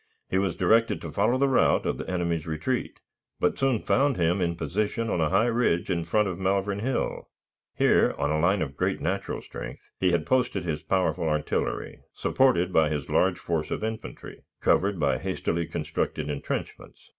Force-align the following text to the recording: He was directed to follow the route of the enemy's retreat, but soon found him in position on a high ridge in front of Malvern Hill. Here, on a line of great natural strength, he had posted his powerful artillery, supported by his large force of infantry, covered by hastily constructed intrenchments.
He 0.31 0.39
was 0.39 0.55
directed 0.55 0.99
to 1.01 1.11
follow 1.11 1.37
the 1.37 1.47
route 1.47 1.85
of 1.85 1.99
the 1.99 2.09
enemy's 2.09 2.47
retreat, 2.47 2.99
but 3.39 3.59
soon 3.59 3.83
found 3.83 4.17
him 4.17 4.41
in 4.41 4.55
position 4.55 5.11
on 5.11 5.21
a 5.21 5.29
high 5.29 5.45
ridge 5.45 5.91
in 5.91 6.05
front 6.05 6.27
of 6.27 6.39
Malvern 6.39 6.79
Hill. 6.79 7.29
Here, 7.77 8.15
on 8.17 8.31
a 8.31 8.39
line 8.39 8.63
of 8.63 8.75
great 8.75 8.99
natural 8.99 9.43
strength, 9.43 9.83
he 9.99 10.11
had 10.11 10.25
posted 10.25 10.63
his 10.65 10.81
powerful 10.81 11.29
artillery, 11.29 11.99
supported 12.15 12.73
by 12.73 12.89
his 12.89 13.09
large 13.11 13.37
force 13.37 13.69
of 13.69 13.83
infantry, 13.83 14.41
covered 14.59 14.99
by 14.99 15.19
hastily 15.19 15.67
constructed 15.67 16.31
intrenchments. 16.31 17.07